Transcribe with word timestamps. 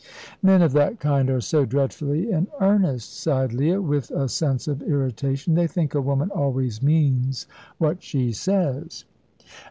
"Men 0.41 0.63
of 0.63 0.71
that 0.71 0.99
kind 0.99 1.29
are 1.29 1.41
so 1.41 1.63
dreadfully 1.63 2.31
in 2.31 2.47
earnest," 2.59 3.17
sighed 3.19 3.53
Leah, 3.53 3.79
with 3.83 4.09
a 4.09 4.27
sense 4.27 4.67
of 4.67 4.81
irritation; 4.81 5.53
"they 5.53 5.67
think 5.67 5.93
a 5.93 6.01
woman 6.01 6.31
always 6.31 6.81
means 6.81 7.45
what 7.77 8.01
she 8.01 8.31
says." 8.31 9.05